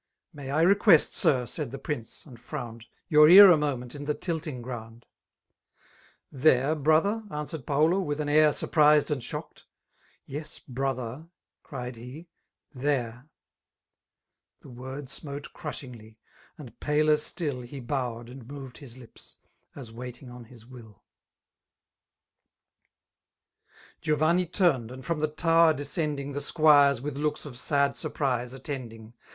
"May 0.33 0.49
I 0.51 0.63
requeet, 0.63 1.11
sir/' 1.11 1.45
said 1.47 1.69
tbe 1.69 1.81
pnoee, 1.83 2.25
and 2.25 2.35
txoimBi^ 2.41 2.85
*' 2.97 3.07
Your 3.09 3.29
ear 3.29 3.51
a 3.51 3.55
momeat 3.55 3.93
ia 3.93 4.03
the 4.03 4.15
tilting 4.15 4.59
gnmnd 4.63 5.03
V* 6.31 6.49
*' 6.49 6.49
TherCf 6.49 6.81
Inrolher 6.81 7.27
V* 7.29 7.35
answered 7.35 7.67
Paido^ 7.67 8.03
wkh 8.07 8.27
aa 8.27 8.31
air 8.31 8.51
Surprised 8.51 9.11
and 9.11 9.23
shocked.'' 9.23 9.65
Yes^ 10.27 10.59
brother;'* 10.67 11.27
cried 11.61 11.97
hew 11.97 12.25
'* 12.51 12.73
these." 12.73 13.13
The 14.61 14.69
word 14.69 15.07
smote 15.07 15.53
crushug^y; 15.53 16.15
and 16.57 16.79
paler 16.79 17.17
stilly 17.17 17.67
He 17.67 17.79
bowed/ 17.79 18.27
and 18.27 18.47
moved 18.47 18.79
his 18.79 18.97
lips^ 18.97 19.37
aa 19.75 19.91
waging 19.93 20.29
onhis 20.29 20.65
w3l> 20.65 20.95
Giovanni 24.01 24.47
turned^ 24.47 24.89
and 24.91 25.05
from 25.05 25.19
the 25.19 25.27
tower 25.27 25.75
descending. 25.75 26.31
The 26.33 26.41
squires, 26.41 27.01
with 27.01 27.17
looks 27.17 27.45
of 27.45 27.55
sad 27.55 27.95
surprise, 27.95 28.51
attending. 28.51 29.13